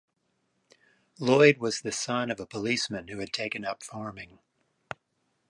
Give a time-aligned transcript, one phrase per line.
[1.19, 4.39] Lloyd was the son of a policeman who had taken up farming.